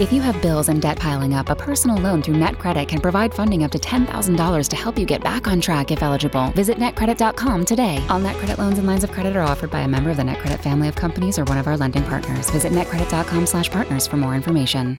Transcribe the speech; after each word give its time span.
If 0.00 0.14
you 0.14 0.22
have 0.22 0.40
bills 0.40 0.70
and 0.70 0.80
debt 0.80 0.98
piling 0.98 1.34
up, 1.34 1.50
a 1.50 1.54
personal 1.54 1.94
loan 1.94 2.22
through 2.22 2.36
NetCredit 2.36 2.88
can 2.88 3.02
provide 3.02 3.34
funding 3.34 3.64
up 3.64 3.70
to 3.72 3.78
$10,000 3.78 4.68
to 4.70 4.76
help 4.76 4.98
you 4.98 5.04
get 5.04 5.22
back 5.22 5.46
on 5.46 5.60
track 5.60 5.90
if 5.90 6.02
eligible. 6.02 6.50
Visit 6.52 6.78
netcredit.com 6.78 7.66
today. 7.66 8.02
All 8.08 8.18
NetCredit 8.18 8.56
loans 8.56 8.78
and 8.78 8.86
lines 8.86 9.04
of 9.04 9.12
credit 9.12 9.36
are 9.36 9.42
offered 9.42 9.70
by 9.70 9.80
a 9.80 9.88
member 9.88 10.08
of 10.08 10.16
the 10.16 10.22
NetCredit 10.22 10.60
family 10.60 10.88
of 10.88 10.94
companies 10.94 11.38
or 11.38 11.44
one 11.44 11.58
of 11.58 11.66
our 11.66 11.76
lending 11.76 12.02
partners. 12.04 12.48
Visit 12.48 12.72
netcredit.com/partners 12.72 14.06
for 14.06 14.16
more 14.16 14.34
information. 14.34 14.96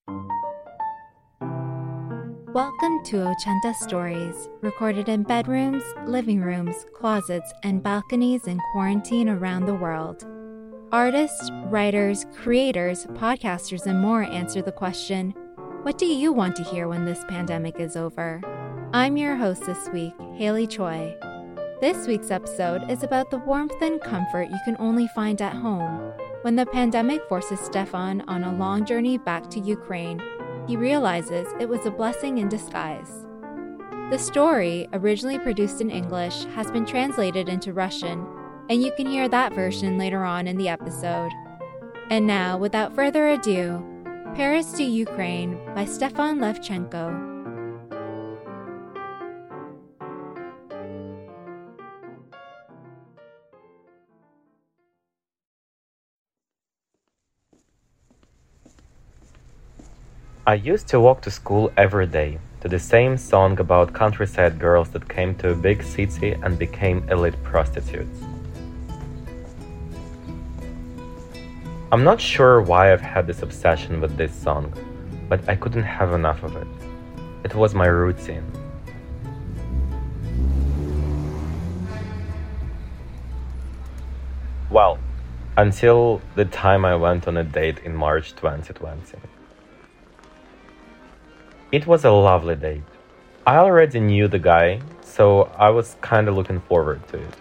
Welcome 2.54 3.04
to 3.06 3.26
Ochenta 3.26 3.74
Stories, 3.74 4.50
recorded 4.62 5.10
in 5.10 5.24
bedrooms, 5.24 5.82
living 6.06 6.42
rooms, 6.42 6.76
closets, 6.94 7.52
and 7.64 7.82
balconies 7.82 8.46
in 8.46 8.60
quarantine 8.72 9.30
around 9.30 9.66
the 9.66 9.74
world. 9.74 10.28
Artists, 10.92 11.50
writers, 11.68 12.26
creators, 12.36 13.06
podcasters, 13.14 13.86
and 13.86 14.02
more 14.02 14.24
answer 14.24 14.62
the 14.62 14.74
question 14.74 15.34
What 15.84 15.98
do 15.98 16.06
you 16.06 16.34
want 16.34 16.58
to 16.58 16.66
hear 16.66 16.90
when 16.90 17.06
this 17.06 17.24
pandemic 17.30 17.80
is 17.80 17.96
over? 17.96 18.42
I'm 18.92 19.16
your 19.16 19.38
host 19.38 19.64
this 19.64 19.88
week, 19.94 20.14
Haley 20.36 20.68
Choi. 20.68 21.16
This 21.80 22.08
week's 22.08 22.30
episode 22.30 22.92
is 22.92 23.04
about 23.04 23.32
the 23.32 23.38
warmth 23.38 23.82
and 23.82 24.02
comfort 24.02 24.50
you 24.50 24.60
can 24.66 24.76
only 24.80 25.08
find 25.16 25.42
at 25.42 25.56
home. 25.56 26.12
When 26.42 26.58
the 26.58 26.66
pandemic 26.66 27.22
forces 27.30 27.62
Stefan 27.62 28.26
on 28.28 28.44
a 28.44 28.54
long 28.58 28.84
journey 28.84 29.18
back 29.18 29.50
to 29.52 29.62
Ukraine, 29.62 30.22
he 30.68 30.76
realizes 30.76 31.48
it 31.62 31.70
was 31.70 31.86
a 31.86 31.92
blessing 31.92 32.40
in 32.40 32.50
disguise. 32.50 33.26
The 34.10 34.20
story, 34.20 34.90
originally 34.92 35.40
produced 35.40 35.80
in 35.80 35.90
English, 35.90 36.44
has 36.54 36.70
been 36.70 36.86
translated 36.86 37.48
into 37.48 37.72
Russian 37.72 38.28
and 38.72 38.82
you 38.82 38.90
can 38.94 39.06
hear 39.06 39.28
that 39.28 39.54
version 39.54 39.98
later 39.98 40.24
on 40.24 40.48
in 40.48 40.56
the 40.56 40.70
episode. 40.70 41.30
And 42.10 42.26
now, 42.26 42.58
without 42.58 42.96
further 42.96 43.28
ado, 43.28 43.84
Paris 44.34 44.72
to 44.78 44.84
Ukraine 44.84 45.60
by 45.76 45.84
Stefan 45.84 46.40
Levchenko. 46.40 47.30
I 60.48 60.54
used 60.54 60.88
to 60.88 61.02
walk 61.02 61.22
to 61.24 61.32
school 61.32 61.74
every 61.76 62.08
day 62.08 62.40
to 62.62 62.70
the 62.70 62.80
same 62.80 63.18
song 63.18 63.60
about 63.60 63.94
countryside 63.94 64.60
girls 64.60 64.92
that 64.92 65.10
came 65.10 65.36
to 65.40 65.50
a 65.50 65.56
big 65.56 65.84
city 65.84 66.32
and 66.42 66.58
became 66.58 67.04
elite 67.10 67.36
prostitutes. 67.44 68.22
I'm 71.94 72.06
not 72.06 72.22
sure 72.22 72.62
why 72.62 72.94
I've 72.94 73.02
had 73.02 73.28
this 73.28 73.42
obsession 73.42 74.00
with 74.00 74.16
this 74.16 74.34
song, 74.34 74.72
but 75.28 75.42
I 75.50 75.58
couldn't 75.58 75.84
have 75.84 76.14
enough 76.14 76.42
of 76.42 76.56
it. 76.56 76.68
It 77.44 77.54
was 77.54 77.76
my 77.76 77.88
routine. 77.88 78.50
Well, 84.70 85.00
until 85.58 86.22
the 86.36 86.46
time 86.46 86.86
I 86.86 86.96
went 86.96 87.28
on 87.28 87.36
a 87.36 87.44
date 87.44 87.80
in 87.84 87.94
March 87.94 88.38
2020. 88.38 89.20
It 91.74 91.86
was 91.86 92.06
a 92.06 92.12
lovely 92.12 92.56
date. 92.56 92.84
I 93.46 93.58
already 93.58 94.00
knew 94.00 94.30
the 94.30 94.40
guy, 94.40 94.80
so 95.02 95.52
I 95.58 95.70
was 95.72 95.98
kinda 96.02 96.32
looking 96.32 96.62
forward 96.62 97.06
to 97.10 97.18
it. 97.18 97.36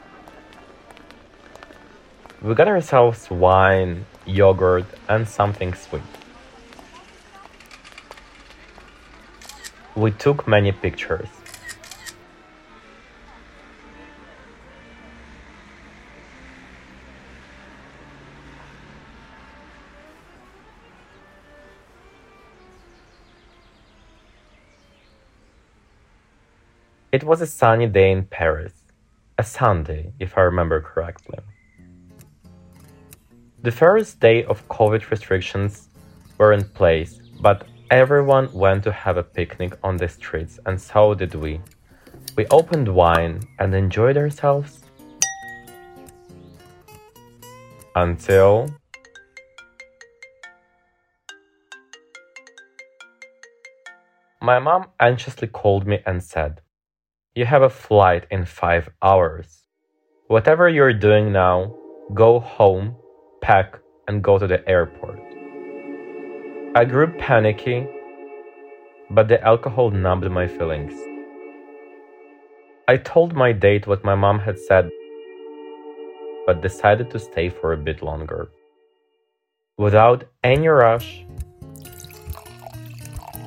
We 2.42 2.54
got 2.54 2.66
ourselves 2.66 3.30
wine, 3.30 4.06
yogurt, 4.26 4.86
and 5.08 5.28
something 5.28 5.74
sweet. 5.74 6.02
We 9.96 10.12
took 10.12 10.46
many 10.46 10.72
pictures. 10.72 11.28
It 27.12 27.24
was 27.24 27.40
a 27.40 27.46
sunny 27.46 27.88
day 27.88 28.12
in 28.12 28.24
Paris. 28.24 28.72
A 29.36 29.42
Sunday, 29.42 30.12
if 30.20 30.38
I 30.38 30.42
remember 30.42 30.80
correctly. 30.80 31.40
The 33.62 33.70
first 33.70 34.20
day 34.20 34.42
of 34.44 34.66
COVID 34.68 35.10
restrictions 35.10 35.90
were 36.38 36.54
in 36.54 36.64
place, 36.64 37.20
but 37.42 37.66
everyone 37.90 38.50
went 38.54 38.84
to 38.84 38.92
have 38.92 39.18
a 39.18 39.22
picnic 39.22 39.76
on 39.84 39.98
the 39.98 40.08
streets, 40.08 40.58
and 40.64 40.80
so 40.80 41.12
did 41.12 41.34
we. 41.34 41.60
We 42.38 42.46
opened 42.46 42.88
wine 42.88 43.42
and 43.58 43.74
enjoyed 43.74 44.16
ourselves 44.16 44.80
until 47.94 48.70
my 54.40 54.58
mom 54.58 54.86
anxiously 55.00 55.48
called 55.48 55.86
me 55.86 55.98
and 56.06 56.24
said, 56.24 56.62
You 57.34 57.44
have 57.44 57.60
a 57.60 57.68
flight 57.68 58.24
in 58.30 58.46
five 58.46 58.88
hours. 59.02 59.64
Whatever 60.28 60.66
you're 60.70 60.94
doing 60.94 61.30
now, 61.30 61.76
go 62.14 62.40
home 62.40 62.96
pack, 63.40 63.78
and 64.08 64.22
go 64.22 64.38
to 64.38 64.46
the 64.46 64.68
airport. 64.68 65.20
I 66.74 66.84
grew 66.84 67.08
panicky, 67.18 67.86
but 69.10 69.28
the 69.28 69.42
alcohol 69.42 69.90
numbed 69.90 70.30
my 70.30 70.46
feelings. 70.46 70.94
I 72.86 72.96
told 72.96 73.34
my 73.34 73.52
date 73.52 73.86
what 73.86 74.04
my 74.04 74.14
mom 74.14 74.38
had 74.38 74.58
said, 74.58 74.90
but 76.46 76.62
decided 76.62 77.10
to 77.10 77.18
stay 77.18 77.48
for 77.48 77.72
a 77.72 77.76
bit 77.76 78.02
longer. 78.02 78.50
Without 79.78 80.24
any 80.44 80.68
rush, 80.68 81.24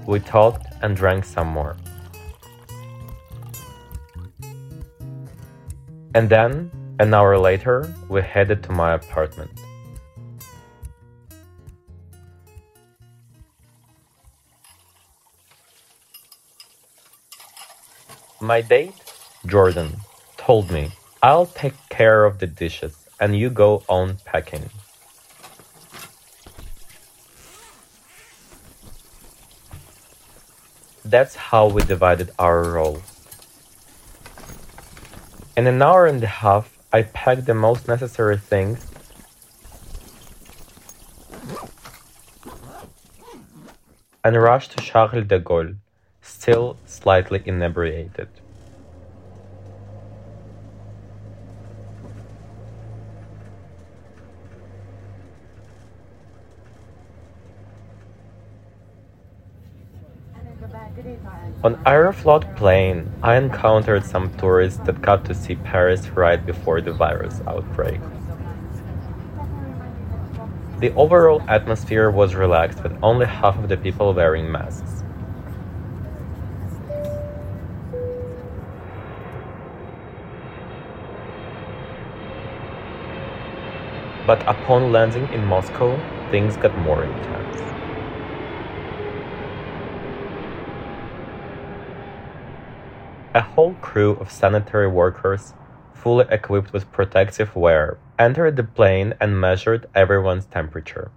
we 0.06 0.20
talked 0.20 0.66
and 0.82 0.96
drank 0.96 1.26
some 1.26 1.48
more. 1.48 1.78
And 6.16 6.30
then, 6.30 6.72
an 7.00 7.14
hour 7.14 7.38
later, 7.38 7.94
we 8.08 8.22
headed 8.22 8.64
to 8.64 8.72
my 8.72 8.94
apartment. 8.94 9.63
My 18.44 18.60
date, 18.60 18.94
Jordan, 19.46 20.02
told 20.36 20.70
me, 20.70 20.92
I'll 21.22 21.46
take 21.46 21.76
care 21.88 22.26
of 22.26 22.40
the 22.40 22.46
dishes 22.46 22.94
and 23.18 23.38
you 23.38 23.50
go 23.50 23.84
on 23.88 24.18
packing. 24.26 24.70
That's 31.06 31.36
how 31.38 31.68
we 31.70 31.84
divided 31.84 32.32
our 32.38 32.64
roles. 32.64 33.10
In 35.56 35.66
an 35.66 35.82
hour 35.82 36.06
and 36.06 36.22
a 36.22 36.28
half, 36.28 36.78
I 36.92 37.04
packed 37.04 37.46
the 37.46 37.54
most 37.54 37.88
necessary 37.88 38.38
things 38.38 38.86
and 44.22 44.36
rushed 44.36 44.72
to 44.72 44.84
Charles 44.84 45.28
de 45.28 45.40
Gaulle 45.40 45.78
still 46.44 46.76
slightly 46.86 47.42
inebriated. 47.46 48.28
On 61.64 61.82
Aeroflot 61.86 62.58
plane, 62.58 63.10
I 63.24 63.38
encountered 63.38 64.04
some 64.04 64.36
tourists 64.38 64.80
that 64.80 65.02
got 65.02 65.24
to 65.24 65.34
see 65.34 65.56
Paris 65.56 66.10
right 66.10 66.46
before 66.46 66.82
the 66.82 66.92
virus 66.92 67.40
outbreak. 67.48 68.02
The 70.82 70.92
overall 70.96 71.42
atmosphere 71.48 72.12
was 72.12 72.36
relaxed 72.36 72.84
with 72.84 72.92
only 73.02 73.28
half 73.28 73.58
of 73.58 73.70
the 73.70 73.78
people 73.78 74.14
wearing 74.14 74.52
masks. 74.52 74.93
But 84.34 84.50
upon 84.50 84.92
landing 84.92 85.32
in 85.32 85.46
Moscow, 85.46 85.96
things 86.32 86.58
got 86.58 86.76
more 86.80 87.04
intense. 87.04 87.62
A 93.36 93.42
whole 93.42 93.76
crew 93.76 94.14
of 94.14 94.32
sanitary 94.32 94.88
workers, 94.88 95.54
fully 95.94 96.26
equipped 96.32 96.74
with 96.74 96.92
protective 96.92 97.56
wear, 97.56 98.00
entered 98.18 98.56
the 98.56 98.64
plane 98.64 99.14
and 99.22 99.40
measured 99.40 99.86
everyone's 99.94 100.48
temperature. 100.48 101.12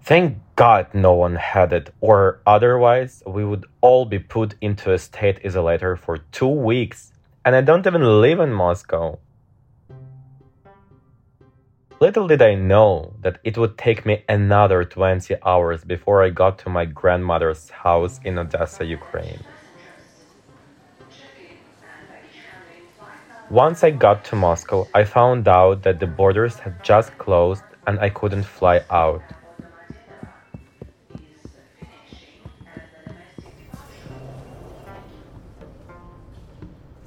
Thank 0.00 0.38
God 0.54 0.86
no 0.94 1.14
one 1.14 1.34
had 1.34 1.72
it, 1.72 1.90
or 2.00 2.42
otherwise 2.46 3.24
we 3.26 3.44
would 3.44 3.66
all 3.80 4.04
be 4.04 4.20
put 4.20 4.54
into 4.60 4.92
a 4.92 4.98
state 4.98 5.42
isolator 5.42 5.98
for 5.98 6.18
two 6.30 6.46
weeks, 6.46 7.10
and 7.44 7.56
I 7.56 7.60
don't 7.60 7.84
even 7.84 8.20
live 8.20 8.38
in 8.38 8.52
Moscow. 8.52 9.18
Little 12.02 12.26
did 12.26 12.42
I 12.42 12.56
know 12.56 13.12
that 13.20 13.38
it 13.44 13.56
would 13.56 13.78
take 13.78 14.04
me 14.04 14.24
another 14.28 14.82
20 14.82 15.36
hours 15.46 15.84
before 15.84 16.24
I 16.24 16.30
got 16.30 16.58
to 16.58 16.68
my 16.68 16.84
grandmother's 16.84 17.70
house 17.70 18.18
in 18.24 18.40
Odessa, 18.40 18.84
Ukraine. 18.84 19.38
Once 23.50 23.84
I 23.84 23.92
got 23.92 24.24
to 24.24 24.34
Moscow, 24.34 24.88
I 24.92 25.04
found 25.04 25.46
out 25.46 25.84
that 25.84 26.00
the 26.00 26.08
borders 26.08 26.58
had 26.58 26.82
just 26.82 27.16
closed 27.18 27.62
and 27.86 28.00
I 28.00 28.08
couldn't 28.08 28.46
fly 28.58 28.82
out. 28.90 29.22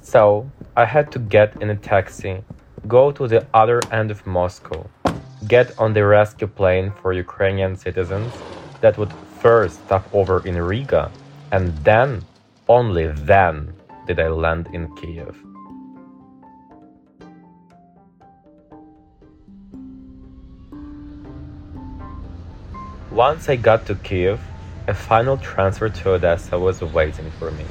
So 0.00 0.50
I 0.74 0.86
had 0.86 1.12
to 1.12 1.18
get 1.18 1.60
in 1.60 1.68
a 1.68 1.76
taxi, 1.76 2.42
go 2.88 3.10
to 3.12 3.26
the 3.26 3.46
other 3.54 3.80
end 3.90 4.10
of 4.10 4.26
Moscow, 4.26 4.88
get 5.48 5.76
on 5.78 5.92
the 5.92 6.04
rescue 6.04 6.46
plane 6.46 6.92
for 7.00 7.12
Ukrainian 7.12 7.76
citizens 7.76 8.32
that 8.80 8.96
would 8.98 9.12
first 9.40 9.76
stop 9.86 10.04
over 10.12 10.46
in 10.46 10.56
Riga, 10.60 11.10
and 11.52 11.74
then, 11.84 12.22
only 12.68 13.06
then, 13.06 13.72
did 14.06 14.20
I 14.20 14.28
land 14.28 14.68
in 14.72 14.94
Kiev. 14.96 15.36
Once 23.10 23.48
I 23.48 23.56
got 23.56 23.86
to 23.86 23.94
Kiev, 23.94 24.40
a 24.88 24.94
final 24.94 25.36
transfer 25.38 25.88
to 25.88 26.10
Odessa 26.10 26.58
was 26.58 26.82
waiting 26.82 27.30
for 27.38 27.50
me. 27.52 27.64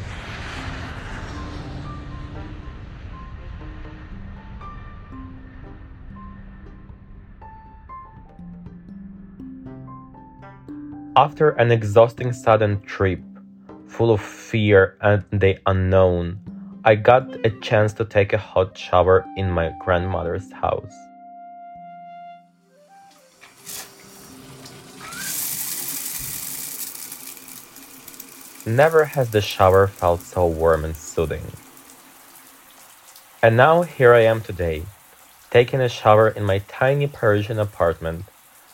After 11.26 11.50
an 11.58 11.72
exhausting 11.72 12.34
sudden 12.34 12.82
trip, 12.82 13.20
full 13.88 14.12
of 14.12 14.22
fear 14.22 14.96
and 15.02 15.24
the 15.32 15.58
unknown, 15.66 16.40
I 16.86 16.94
got 16.94 17.44
a 17.44 17.50
chance 17.62 17.94
to 17.94 18.06
take 18.06 18.32
a 18.32 18.38
hot 18.38 18.78
shower 18.78 19.26
in 19.36 19.50
my 19.50 19.74
grandmother's 19.84 20.52
house. 20.52 20.94
Never 28.68 29.06
has 29.06 29.32
the 29.32 29.42
shower 29.42 29.88
felt 29.88 30.22
so 30.22 30.46
warm 30.46 30.86
and 30.86 30.96
soothing. 30.96 31.48
And 33.42 33.58
now 33.58 33.82
here 33.82 34.14
I 34.14 34.26
am 34.26 34.42
today, 34.42 34.84
taking 35.50 35.82
a 35.82 35.90
shower 35.90 36.30
in 36.30 36.44
my 36.44 36.60
tiny 36.68 37.08
Parisian 37.08 37.58
apartment, 37.58 38.26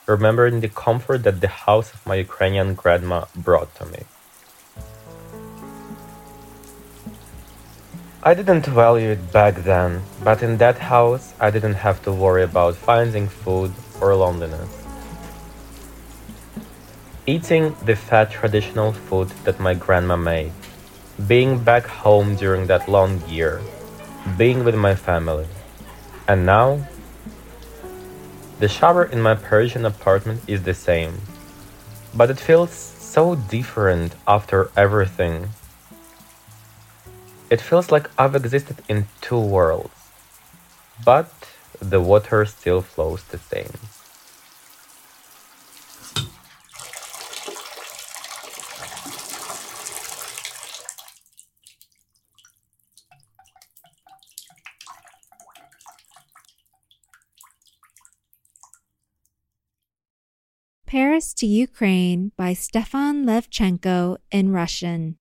remembering 0.07 0.62
the 0.62 0.68
comfort 0.68 1.24
that 1.24 1.42
the 1.42 1.48
house 1.48 1.94
of 1.94 2.06
my 2.06 2.15
Ukrainian 2.15 2.74
grandma 2.74 3.25
brought 3.36 3.74
to 3.75 3.86
me. 3.86 4.03
I 8.24 8.36
didn't 8.36 8.68
value 8.68 9.09
it 9.09 9.31
back 9.31 9.56
then, 9.63 10.03
but 10.24 10.44
in 10.44 10.57
that 10.57 10.77
house 10.77 11.33
I 11.39 11.50
didn't 11.50 11.80
have 11.86 12.03
to 12.03 12.12
worry 12.12 12.44
about 12.44 12.75
finding 12.75 13.27
food 13.27 13.71
or 14.00 14.13
loneliness. 14.15 14.69
Eating 17.25 17.75
the 17.86 17.95
fat 17.95 18.30
traditional 18.30 18.92
food 18.94 19.30
that 19.45 19.59
my 19.59 19.74
grandma 19.74 20.18
made, 20.18 20.51
being 21.27 21.63
back 21.63 21.86
home 21.86 22.36
during 22.36 22.68
that 22.68 22.88
long 22.88 23.21
year, 23.27 23.62
being 24.38 24.63
with 24.63 24.75
my 24.75 24.94
family. 24.94 25.47
And 26.27 26.45
now, 26.45 26.86
the 28.62 28.69
shower 28.69 29.04
in 29.06 29.19
my 29.19 29.34
Parisian 29.34 29.86
apartment 29.86 30.40
is 30.46 30.62
the 30.62 30.74
same, 30.75 31.19
but 32.13 32.30
it 32.30 32.40
feels 32.40 32.72
so 32.72 33.34
different 33.34 34.13
after 34.28 34.69
everything. 34.78 35.50
It 37.50 37.60
feels 37.60 37.92
like 37.92 38.08
I've 38.19 38.36
existed 38.36 38.78
in 38.88 39.08
two 39.19 39.40
worlds, 39.40 39.96
but 41.04 41.34
the 41.80 42.00
water 42.00 42.46
still 42.46 42.84
flows 42.84 43.24
the 43.24 43.40
same. 43.40 43.74
Paris 60.92 61.34
to 61.34 61.48
Ukraine 61.48 62.32
by 62.36 62.52
Stefan 62.54 63.26
Levchenko 63.26 64.18
in 64.30 64.52
Russian. 64.52 65.16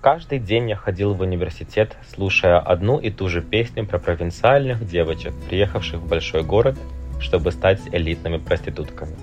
Каждый 0.00 0.38
день 0.38 0.70
я 0.70 0.76
ходил 0.76 1.12
в 1.12 1.20
университет, 1.20 1.98
слушая 2.14 2.58
одну 2.58 2.98
и 2.98 3.10
ту 3.10 3.28
же 3.28 3.42
песню 3.42 3.84
про 3.84 3.98
провинциальных 3.98 4.86
девочек, 4.86 5.34
приехавших 5.50 6.00
в 6.00 6.08
большой 6.08 6.44
город, 6.44 6.78
чтобы 7.20 7.52
стать 7.52 7.82
элитными 7.92 8.38
проститутками. 8.38 9.14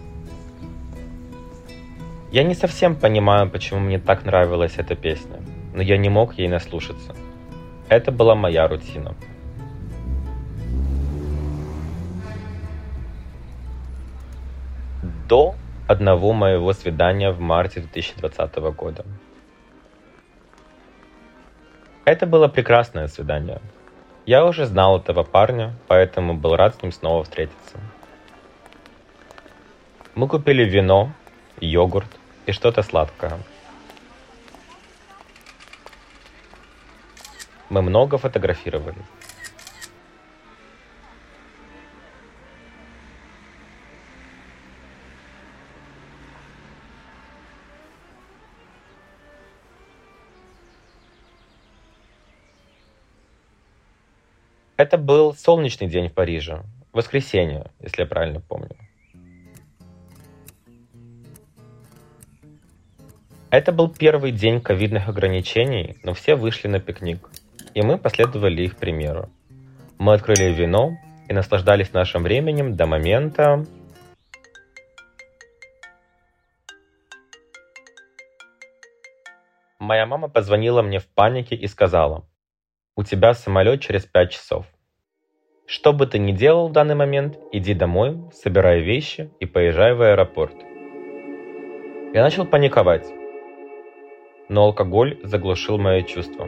Я 2.32 2.44
не 2.44 2.54
совсем 2.54 2.96
понимаю, 2.96 3.50
почему 3.50 3.80
мне 3.80 3.98
так 3.98 4.26
нравилась 4.26 4.76
эта 4.78 4.96
песня, 4.96 5.42
но 5.74 5.82
я 5.82 5.98
не 5.98 6.10
мог 6.10 6.38
ей 6.38 6.50
наслушаться. 6.50 7.16
Это 7.90 8.12
была 8.12 8.36
моя 8.36 8.68
рутина. 8.68 9.16
До 15.28 15.56
одного 15.88 16.34
моего 16.34 16.72
свидания 16.74 17.32
в 17.32 17.40
марте 17.40 17.80
2020 17.80 18.56
года. 18.76 19.04
Это 22.06 22.28
было 22.28 22.48
прекрасное 22.48 23.08
свидание. 23.08 23.60
Я 24.28 24.46
уже 24.46 24.68
знал 24.68 25.00
этого 25.00 25.24
парня, 25.24 25.74
поэтому 25.88 26.36
был 26.36 26.56
рад 26.56 26.76
с 26.76 26.84
ним 26.84 26.92
снова 26.92 27.24
встретиться. 27.24 27.80
Мы 30.14 30.28
купили 30.28 30.64
вино, 30.64 31.12
йогурт 31.60 32.10
и 32.46 32.52
что-то 32.52 32.84
сладкое. 32.84 33.40
Мы 37.70 37.82
много 37.82 38.20
фотографировались. 38.20 39.25
Это 54.86 55.00
был 55.00 55.34
солнечный 55.34 55.88
день 55.88 56.10
в 56.10 56.14
Париже. 56.14 56.62
Воскресенье, 56.94 57.72
если 57.80 58.04
я 58.04 58.08
правильно 58.08 58.40
помню. 58.40 58.76
Это 63.50 63.72
был 63.72 63.90
первый 63.90 64.32
день 64.32 64.62
ковидных 64.62 65.10
ограничений, 65.10 65.98
но 66.04 66.14
все 66.14 66.36
вышли 66.36 66.68
на 66.68 66.80
пикник, 66.80 67.32
и 67.74 67.82
мы 67.82 67.98
последовали 67.98 68.62
их 68.62 68.76
примеру. 68.78 69.28
Мы 69.98 70.14
открыли 70.14 70.54
вино 70.54 71.00
и 71.28 71.34
наслаждались 71.34 71.92
нашим 71.92 72.22
временем 72.22 72.76
до 72.76 72.86
момента... 72.86 73.66
Моя 79.80 80.06
мама 80.06 80.30
позвонила 80.30 80.84
мне 80.84 81.00
в 81.00 81.08
панике 81.08 81.56
и 81.56 81.66
сказала, 81.66 82.24
у 82.96 83.04
тебя 83.04 83.34
самолет 83.34 83.82
через 83.82 84.06
пять 84.06 84.32
часов. 84.32 84.68
Что 85.68 85.94
бы 85.94 86.06
ты 86.06 86.20
ни 86.20 86.32
делал 86.32 86.68
в 86.68 86.74
данный 86.74 86.94
момент, 86.94 87.40
иди 87.52 87.74
домой, 87.74 88.20
собирай 88.32 88.82
вещи 88.82 89.32
и 89.40 89.48
поезжай 89.48 89.96
в 89.96 90.02
аэропорт. 90.04 90.54
Я 92.14 92.22
начал 92.22 92.46
паниковать, 92.46 93.08
но 94.48 94.66
алкоголь 94.66 95.20
заглушил 95.24 95.80
мои 95.80 96.04
чувства. 96.04 96.48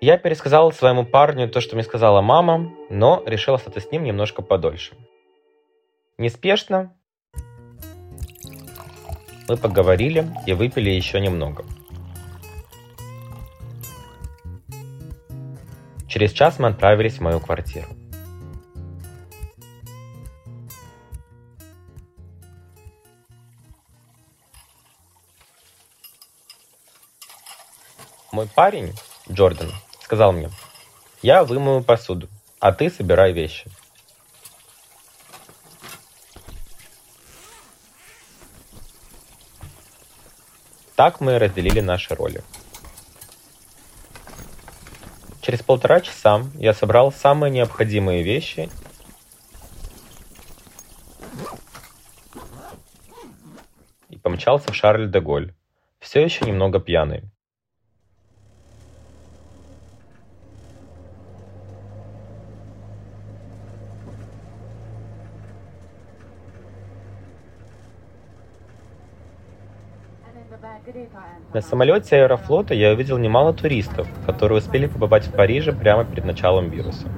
Я 0.00 0.16
пересказал 0.16 0.70
своему 0.70 1.04
парню 1.04 1.48
то, 1.48 1.60
что 1.60 1.74
мне 1.74 1.82
сказала 1.82 2.20
мама, 2.20 2.72
но 2.88 3.24
решил 3.26 3.54
остаться 3.54 3.80
с 3.80 3.90
ним 3.90 4.04
немножко 4.04 4.40
подольше. 4.40 4.94
Неспешно 6.18 6.94
мы 9.48 9.56
поговорили 9.56 10.24
и 10.46 10.52
выпили 10.52 10.90
еще 10.90 11.18
немного– 11.18 11.64
Через 16.18 16.32
час 16.32 16.58
мы 16.58 16.66
отправились 16.70 17.18
в 17.18 17.20
мою 17.20 17.38
квартиру. 17.38 17.86
Мой 28.32 28.48
парень, 28.48 28.92
Джордан, 29.30 29.70
сказал 30.02 30.32
мне, 30.32 30.50
я 31.22 31.44
вымою 31.44 31.84
посуду, 31.84 32.28
а 32.58 32.72
ты 32.72 32.90
собирай 32.90 33.32
вещи. 33.32 33.70
Так 40.96 41.20
мы 41.20 41.38
разделили 41.38 41.78
наши 41.78 42.12
роли. 42.16 42.42
Через 45.48 45.62
полтора 45.62 46.02
часа 46.02 46.42
я 46.56 46.74
собрал 46.74 47.10
самые 47.10 47.50
необходимые 47.50 48.22
вещи 48.22 48.68
и 54.10 54.18
помчался 54.18 54.70
в 54.70 54.74
Шарль-де-Голь, 54.74 55.54
все 56.00 56.22
еще 56.22 56.44
немного 56.44 56.80
пьяный. 56.80 57.30
На 71.54 71.60
самолете 71.60 72.16
Аэрофлота 72.16 72.74
я 72.74 72.90
увидел 72.92 73.18
немало 73.18 73.52
туристов, 73.52 74.08
которые 74.26 74.58
успели 74.58 74.86
побывать 74.86 75.26
в 75.26 75.32
Париже 75.32 75.72
прямо 75.72 76.04
перед 76.04 76.24
началом 76.24 76.68
вируса. 76.68 77.08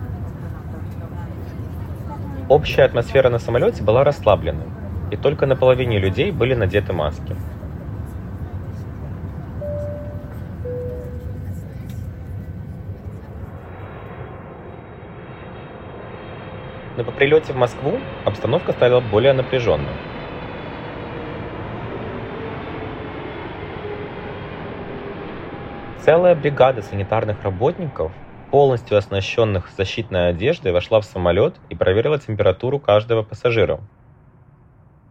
Общая 2.48 2.84
атмосфера 2.84 3.28
на 3.28 3.38
самолете 3.38 3.82
была 3.82 4.04
расслабленной, 4.04 4.66
и 5.10 5.16
только 5.16 5.46
на 5.46 5.56
половине 5.56 5.98
людей 5.98 6.32
были 6.32 6.54
надеты 6.54 6.92
маски. 6.92 7.36
Но 16.96 17.04
по 17.04 17.12
прилете 17.12 17.52
в 17.52 17.56
Москву 17.56 17.98
обстановка 18.24 18.72
стала 18.72 19.00
более 19.00 19.32
напряженной. 19.32 19.94
Целая 26.02 26.34
бригада 26.34 26.80
санитарных 26.80 27.42
работников, 27.42 28.10
полностью 28.50 28.96
оснащенных 28.96 29.70
защитной 29.76 30.30
одеждой, 30.30 30.72
вошла 30.72 30.98
в 31.00 31.04
самолет 31.04 31.56
и 31.68 31.74
проверила 31.74 32.18
температуру 32.18 32.80
каждого 32.80 33.22
пассажира. 33.22 33.80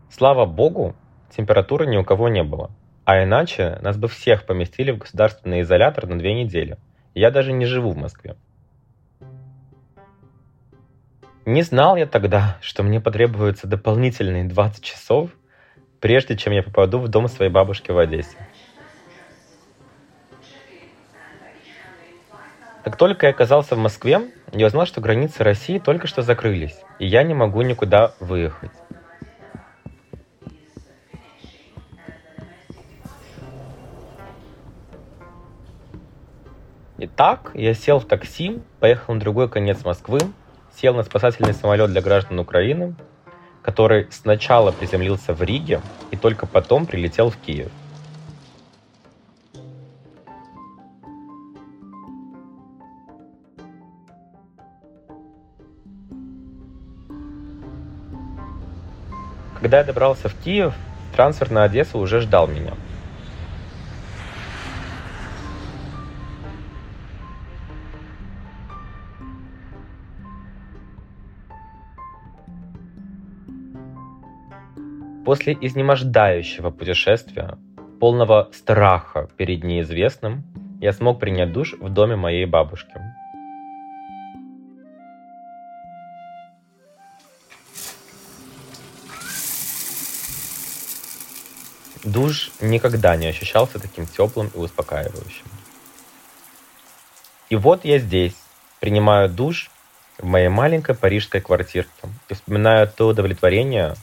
Слава 0.10 0.48
богу, 0.48 0.96
температуры 1.30 1.86
ни 1.86 1.96
у 1.96 2.04
кого 2.04 2.28
не 2.28 2.44
было. 2.44 2.72
А 3.06 3.24
иначе 3.24 3.78
нас 3.84 3.98
бы 3.98 4.08
всех 4.08 4.48
поместили 4.48 4.90
в 4.90 4.98
государственный 4.98 5.62
изолятор 5.62 6.08
на 6.08 6.18
две 6.18 6.34
недели. 6.34 6.78
Я 7.14 7.30
даже 7.30 7.54
не 7.54 7.66
живу 7.66 7.92
в 7.92 7.98
Москве. 7.98 8.36
Не 11.46 11.62
знал 11.62 11.98
я 11.98 12.08
тогда, 12.08 12.58
что 12.62 12.82
мне 12.82 13.00
потребуются 13.00 13.68
дополнительные 13.68 14.44
20 14.44 14.84
часов, 14.84 15.30
прежде 16.00 16.36
чем 16.36 16.54
я 16.54 16.64
попаду 16.64 16.98
в 16.98 17.08
дом 17.10 17.28
своей 17.28 17.52
бабушки 17.52 17.92
в 17.92 17.98
Одессе. 18.00 18.38
Как 22.84 22.96
только 22.96 23.26
я 23.26 23.32
оказался 23.32 23.76
в 23.76 23.80
Москве, 23.80 24.22
я 24.54 24.68
узнал, 24.68 24.86
что 24.86 25.02
границы 25.02 25.44
России 25.44 25.80
только 25.80 26.08
что 26.08 26.22
закрылись, 26.22 26.80
и 26.98 27.06
я 27.06 27.24
не 27.24 27.34
могу 27.34 27.62
никуда 27.62 28.14
выехать. 28.20 28.72
Итак, 37.02 37.52
я 37.54 37.74
сел 37.74 38.00
в 38.00 38.06
такси, 38.06 38.62
поехал 38.80 39.14
на 39.14 39.20
другой 39.20 39.50
конец 39.50 39.84
Москвы, 39.86 40.20
сел 40.76 40.94
на 40.94 41.04
спасательный 41.04 41.54
самолет 41.54 41.92
для 41.92 42.02
граждан 42.02 42.40
Украины, 42.40 42.96
который 43.62 44.08
сначала 44.12 44.72
приземлился 44.72 45.34
в 45.34 45.42
Риге 45.42 45.82
и 46.12 46.18
только 46.18 46.46
потом 46.46 46.86
прилетел 46.86 47.30
в 47.30 47.38
Киев. 47.38 47.72
Когда 59.62 59.80
я 59.80 59.84
добрался 59.84 60.30
в 60.30 60.36
Киев, 60.36 60.74
трансфер 61.16 61.52
на 61.52 61.64
Одессу 61.64 62.00
уже 62.00 62.22
ждал 62.22 62.48
меня. 62.48 62.74
После 75.26 75.56
изнемождающего 75.60 76.72
путешествия, 76.72 77.58
полного 78.00 78.50
страха 78.54 79.30
перед 79.38 79.64
неизвестным, 79.64 80.44
я 80.80 80.94
смог 80.94 81.20
принять 81.20 81.52
душ 81.52 81.74
в 81.74 81.90
доме 81.90 82.16
моей 82.16 82.46
бабушки. 82.46 82.94
Душ 92.10 92.52
никогда 92.60 93.16
не 93.16 93.28
ощущался 93.28 93.78
таким 93.78 94.08
теплым 94.08 94.50
и 94.56 94.58
успокаивающим. 94.58 95.46
И 97.50 97.56
вот 97.56 97.86
я 97.86 98.00
здесь, 98.00 98.34
принимаю 98.80 99.30
душ 99.30 99.70
в 100.18 100.26
моей 100.26 100.50
маленькой 100.50 100.96
парижской 100.96 101.40
квартирке 101.40 101.92
и 102.28 102.34
вспоминаю 102.34 102.88
то 102.88 103.08
удовлетворение, 103.08 103.94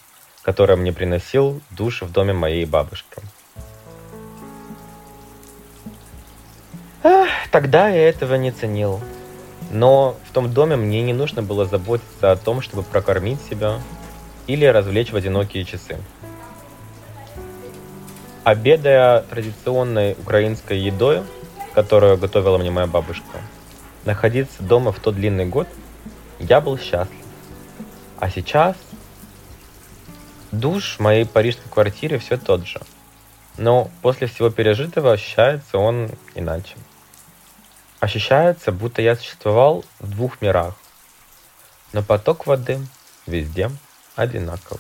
которое 0.43 0.77
мне 0.77 0.93
приносил 0.93 1.61
душ 1.71 2.03
в 2.03 2.13
доме 2.13 2.33
моей 2.33 2.65
бабушки. 2.65 3.17
Ах, 7.03 7.29
тогда 7.51 7.89
я 7.89 8.09
этого 8.09 8.37
не 8.37 8.53
ценил. 8.53 9.01
Но 9.73 10.17
в 10.29 10.33
том 10.33 10.53
доме 10.53 10.77
мне 10.77 11.03
не 11.03 11.13
нужно 11.13 11.43
было 11.43 11.65
заботиться 11.67 12.31
о 12.31 12.37
том, 12.37 12.61
чтобы 12.61 12.85
прокормить 12.85 13.41
себя 13.51 13.81
или 14.47 14.65
развлечь 14.65 15.11
в 15.11 15.17
одинокие 15.17 15.65
часы. 15.65 15.99
Обедая 18.47 19.23
традиционной 19.23 20.13
украинской 20.13 20.79
едой, 20.79 21.25
которую 21.75 22.17
готовила 22.17 22.59
мне 22.59 22.71
моя 22.71 22.87
бабушка, 22.87 23.41
находиться 24.05 24.63
дома 24.63 24.93
в 24.93 25.01
тот 25.01 25.17
длинный 25.17 25.47
год, 25.47 25.67
я 26.39 26.61
был 26.61 26.79
счастлив. 26.79 27.25
А 28.21 28.31
сейчас 28.31 28.77
душ 30.53 30.95
в 30.95 31.01
моей 31.01 31.27
парижской 31.27 31.69
квартире 31.69 32.21
все 32.21 32.37
тот 32.37 32.65
же. 32.69 32.81
Но 33.59 33.91
после 34.01 34.29
всего 34.29 34.49
пережитого 34.49 35.11
ощущается 35.15 35.79
он 35.79 36.09
иначе. 36.37 36.77
Ощущается, 37.99 38.71
будто 38.71 39.03
я 39.03 39.17
существовал 39.17 39.85
в 39.99 40.09
двух 40.09 40.41
мирах. 40.41 40.77
Но 41.93 42.01
поток 42.01 42.47
воды 42.47 42.79
везде 43.27 43.73
одинаковый. 44.15 44.79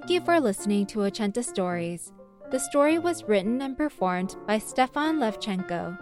Thank 0.00 0.12
you 0.12 0.20
for 0.22 0.40
listening 0.40 0.86
to 0.86 1.00
Ochenta 1.00 1.44
Stories. 1.44 2.14
The 2.50 2.58
story 2.58 2.98
was 2.98 3.24
written 3.24 3.60
and 3.60 3.76
performed 3.76 4.34
by 4.46 4.56
Stefan 4.56 5.18
Levchenko. 5.18 5.94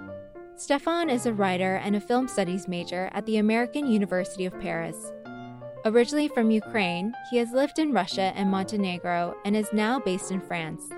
Stefan 0.55 1.11
is 1.11 1.27
a 1.27 1.33
writer 1.33 1.75
and 1.83 1.97
a 1.97 2.01
film 2.01 2.29
studies 2.29 2.69
major 2.69 3.11
at 3.13 3.27
the 3.27 3.39
American 3.39 3.91
University 3.91 4.47
of 4.47 4.59
Paris. 4.61 5.13
Originally 5.85 6.29
from 6.29 6.53
Ukraine, 6.53 7.13
he 7.29 7.39
has 7.39 7.51
lived 7.51 7.81
in 7.81 7.93
Russia 7.93 8.33
and 8.37 8.49
Montenegro 8.49 9.35
and 9.45 9.57
is 9.57 9.73
now 9.73 9.99
based 9.99 10.31
in 10.31 10.41
France. 10.41 10.89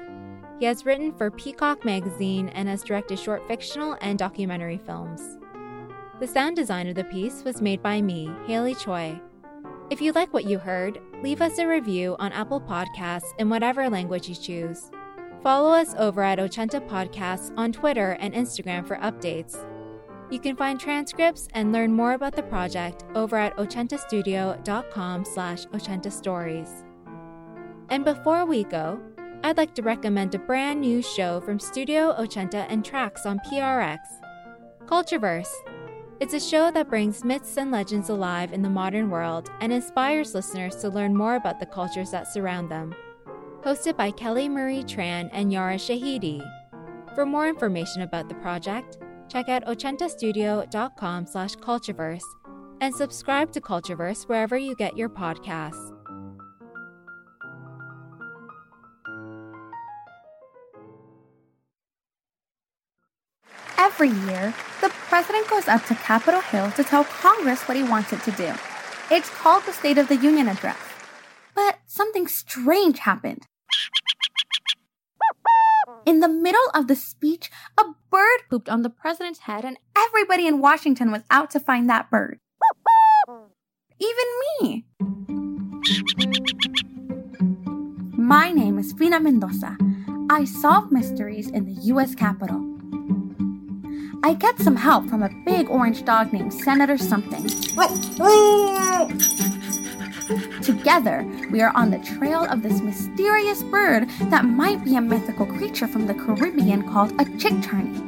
He 0.58 0.66
has 0.66 0.84
written 0.84 1.10
for 1.14 1.30
Peacock 1.30 1.86
magazine 1.86 2.50
and 2.50 2.68
has 2.68 2.82
directed 2.82 3.18
short 3.18 3.48
fictional 3.48 3.96
and 4.02 4.18
documentary 4.18 4.78
films. 4.78 5.38
The 6.20 6.28
sound 6.28 6.54
design 6.54 6.86
of 6.86 6.96
the 6.96 7.04
piece 7.04 7.44
was 7.44 7.62
made 7.62 7.82
by 7.82 8.02
me, 8.02 8.30
Haley 8.46 8.74
Choi. 8.74 9.18
If 9.88 10.02
you 10.02 10.12
like 10.12 10.34
what 10.34 10.44
you 10.44 10.58
heard, 10.58 11.00
leave 11.22 11.42
us 11.42 11.58
a 11.58 11.66
review 11.66 12.16
on 12.18 12.32
Apple 12.32 12.60
Podcasts 12.60 13.32
in 13.38 13.48
whatever 13.48 13.88
language 13.88 14.28
you 14.28 14.34
choose. 14.34 14.90
Follow 15.42 15.70
us 15.70 15.94
over 15.98 16.22
at 16.22 16.38
Ochenta 16.38 16.86
Podcasts 16.86 17.52
on 17.56 17.72
Twitter 17.72 18.12
and 18.20 18.34
Instagram 18.34 18.86
for 18.86 18.96
updates. 18.96 19.56
You 20.30 20.38
can 20.38 20.54
find 20.54 20.78
transcripts 20.78 21.48
and 21.54 21.72
learn 21.72 21.92
more 21.92 22.12
about 22.12 22.36
the 22.36 22.42
project 22.42 23.04
over 23.14 23.36
at 23.36 23.56
ochentastudio.com 23.56 25.24
slash 25.24 25.66
ochentastories. 25.66 26.84
And 27.88 28.04
before 28.04 28.46
we 28.46 28.64
go, 28.64 29.00
I'd 29.42 29.56
like 29.56 29.74
to 29.74 29.82
recommend 29.82 30.34
a 30.34 30.38
brand 30.38 30.80
new 30.82 31.02
show 31.02 31.40
from 31.40 31.58
Studio 31.58 32.14
Ochenta 32.18 32.66
and 32.68 32.84
Tracks 32.84 33.26
on 33.26 33.40
PRX 33.40 33.98
Cultureverse. 34.86 35.50
It's 36.20 36.34
a 36.34 36.40
show 36.40 36.70
that 36.72 36.90
brings 36.90 37.24
myths 37.24 37.56
and 37.56 37.70
legends 37.70 38.10
alive 38.10 38.52
in 38.52 38.60
the 38.60 38.68
modern 38.68 39.08
world 39.08 39.50
and 39.60 39.72
inspires 39.72 40.34
listeners 40.34 40.76
to 40.76 40.90
learn 40.90 41.16
more 41.16 41.36
about 41.36 41.58
the 41.58 41.64
cultures 41.64 42.10
that 42.10 42.28
surround 42.28 42.70
them. 42.70 42.94
Hosted 43.62 43.96
by 43.96 44.10
Kelly 44.10 44.46
Marie 44.46 44.84
Tran 44.84 45.30
and 45.32 45.50
Yara 45.50 45.76
Shahidi. 45.76 46.46
For 47.14 47.24
more 47.24 47.48
information 47.48 48.02
about 48.02 48.28
the 48.28 48.34
project, 48.34 48.98
check 49.30 49.48
out 49.48 49.64
ochentastudio.com 49.64 51.26
slash 51.26 51.54
cultureverse 51.56 52.24
and 52.82 52.94
subscribe 52.94 53.50
to 53.52 53.60
Cultureverse 53.62 54.28
wherever 54.28 54.58
you 54.58 54.74
get 54.74 54.98
your 54.98 55.08
podcasts. 55.08 55.99
Every 64.00 64.18
year, 64.32 64.54
the 64.80 64.88
president 65.10 65.46
goes 65.48 65.68
up 65.68 65.84
to 65.84 65.94
Capitol 65.94 66.40
Hill 66.40 66.70
to 66.70 66.82
tell 66.82 67.04
Congress 67.04 67.68
what 67.68 67.76
he 67.76 67.82
wants 67.82 68.14
it 68.14 68.22
to 68.22 68.30
do. 68.30 68.54
It's 69.10 69.28
called 69.28 69.64
the 69.66 69.74
State 69.74 69.98
of 69.98 70.08
the 70.08 70.16
Union 70.16 70.48
Address. 70.48 70.78
But 71.54 71.80
something 71.84 72.26
strange 72.26 73.00
happened. 73.00 73.46
In 76.06 76.20
the 76.20 76.30
middle 76.30 76.70
of 76.72 76.86
the 76.86 76.96
speech, 76.96 77.50
a 77.76 77.84
bird 78.10 78.40
pooped 78.48 78.70
on 78.70 78.80
the 78.80 78.88
president's 78.88 79.40
head, 79.40 79.66
and 79.66 79.76
everybody 79.94 80.46
in 80.46 80.62
Washington 80.62 81.12
was 81.12 81.24
out 81.30 81.50
to 81.50 81.60
find 81.60 81.86
that 81.90 82.10
bird. 82.10 82.38
Even 83.98 84.24
me. 84.62 84.86
My 88.16 88.50
name 88.50 88.78
is 88.78 88.94
Fina 88.94 89.20
Mendoza. 89.20 89.76
I 90.30 90.46
solve 90.46 90.90
mysteries 90.90 91.50
in 91.50 91.66
the 91.66 91.78
U.S. 91.82 92.14
Capitol. 92.14 92.69
I 94.22 94.34
get 94.34 94.58
some 94.58 94.76
help 94.76 95.08
from 95.08 95.22
a 95.22 95.30
big 95.46 95.70
orange 95.70 96.04
dog 96.04 96.30
named 96.32 96.52
Senator 96.52 96.98
Something. 96.98 97.46
Together, 100.62 101.26
we 101.50 101.62
are 101.62 101.74
on 101.74 101.90
the 101.90 101.98
trail 102.04 102.44
of 102.44 102.62
this 102.62 102.82
mysterious 102.82 103.62
bird 103.62 104.10
that 104.24 104.44
might 104.44 104.84
be 104.84 104.96
a 104.96 105.00
mythical 105.00 105.46
creature 105.46 105.88
from 105.88 106.06
the 106.06 106.12
Caribbean 106.12 106.86
called 106.90 107.12
a 107.12 107.24
chickcharney. 107.24 108.06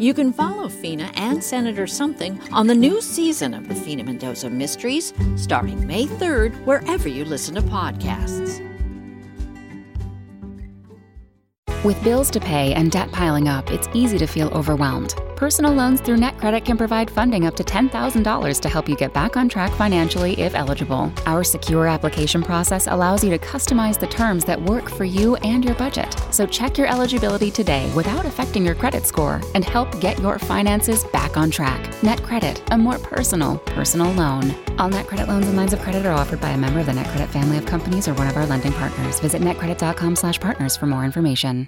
You 0.00 0.14
can 0.14 0.32
follow 0.32 0.70
Fina 0.70 1.10
and 1.14 1.44
Senator 1.44 1.86
Something 1.86 2.40
on 2.52 2.66
the 2.66 2.74
new 2.74 3.02
season 3.02 3.52
of 3.52 3.68
the 3.68 3.74
Fina 3.74 4.02
Mendoza 4.02 4.48
Mysteries, 4.48 5.12
starting 5.36 5.86
May 5.86 6.06
3rd, 6.06 6.54
wherever 6.64 7.06
you 7.06 7.26
listen 7.26 7.54
to 7.56 7.62
podcasts. 7.62 8.66
With 11.84 12.02
bills 12.02 12.30
to 12.30 12.40
pay 12.40 12.72
and 12.72 12.90
debt 12.90 13.12
piling 13.12 13.46
up, 13.46 13.70
it's 13.70 13.88
easy 13.92 14.16
to 14.16 14.26
feel 14.26 14.48
overwhelmed. 14.48 15.14
Personal 15.40 15.72
loans 15.72 16.02
through 16.02 16.18
NetCredit 16.18 16.66
can 16.66 16.76
provide 16.76 17.10
funding 17.10 17.46
up 17.46 17.56
to 17.56 17.64
$10,000 17.64 18.60
to 18.60 18.68
help 18.68 18.90
you 18.90 18.94
get 18.94 19.14
back 19.14 19.38
on 19.38 19.48
track 19.48 19.72
financially 19.72 20.38
if 20.38 20.54
eligible. 20.54 21.10
Our 21.24 21.44
secure 21.44 21.86
application 21.86 22.42
process 22.42 22.88
allows 22.88 23.24
you 23.24 23.30
to 23.30 23.38
customize 23.38 23.98
the 23.98 24.06
terms 24.06 24.44
that 24.44 24.60
work 24.60 24.90
for 24.90 25.06
you 25.06 25.36
and 25.36 25.64
your 25.64 25.74
budget. 25.76 26.14
So 26.30 26.44
check 26.44 26.76
your 26.76 26.88
eligibility 26.88 27.50
today 27.50 27.90
without 27.96 28.26
affecting 28.26 28.66
your 28.66 28.74
credit 28.74 29.06
score 29.06 29.40
and 29.54 29.64
help 29.64 29.98
get 29.98 30.18
your 30.18 30.38
finances 30.38 31.04
back 31.04 31.38
on 31.38 31.50
track. 31.50 31.86
NetCredit, 32.02 32.60
a 32.70 32.76
more 32.76 32.98
personal, 32.98 33.56
personal 33.60 34.12
loan. 34.12 34.54
All 34.78 34.90
NetCredit 34.90 35.26
loans 35.26 35.46
and 35.46 35.56
lines 35.56 35.72
of 35.72 35.80
credit 35.80 36.04
are 36.04 36.12
offered 36.12 36.42
by 36.42 36.50
a 36.50 36.58
member 36.58 36.80
of 36.80 36.86
the 36.86 36.92
NetCredit 36.92 37.28
family 37.28 37.56
of 37.56 37.64
companies 37.64 38.06
or 38.06 38.12
one 38.12 38.28
of 38.28 38.36
our 38.36 38.44
lending 38.44 38.72
partners. 38.72 39.18
Visit 39.20 39.40
netcredit.com/partners 39.40 40.76
for 40.76 40.84
more 40.84 41.06
information. 41.06 41.66